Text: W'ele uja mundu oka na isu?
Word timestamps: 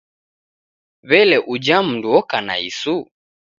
W'ele 1.09 1.37
uja 1.53 1.77
mundu 1.85 2.07
oka 2.19 2.37
na 2.47 2.55
isu? 2.69 2.95